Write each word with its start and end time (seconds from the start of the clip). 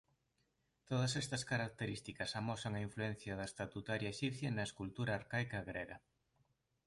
Todas 0.87 1.15
estas 1.15 1.45
características 1.45 2.35
amosan 2.39 2.73
a 2.75 2.83
influencia 2.87 3.33
da 3.39 3.49
estatuaria 3.51 4.13
exipcia 4.15 4.49
na 4.51 4.67
escultura 4.69 5.11
arcaica 5.19 5.59
grega. 5.69 5.97